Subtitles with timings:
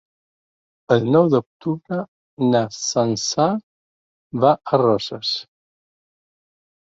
[0.93, 1.97] El nou d'octubre
[2.55, 3.45] na Sança
[4.45, 5.35] va a Roses.